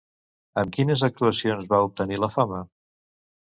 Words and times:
Amb 0.61 0.71
quines 0.77 1.03
actuacions 1.07 1.67
va 1.75 1.83
obtenir 1.89 2.19
la 2.23 2.31
fama? 2.39 2.65